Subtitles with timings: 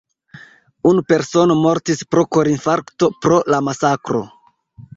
[0.91, 4.27] Unu persono mortis pro korinfarkto pro la masakro.